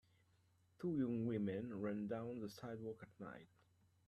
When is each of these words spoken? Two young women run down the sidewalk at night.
Two 0.79 0.97
young 0.97 1.27
women 1.27 1.75
run 1.79 2.07
down 2.07 2.39
the 2.39 2.49
sidewalk 2.49 3.03
at 3.03 3.19
night. 3.23 3.49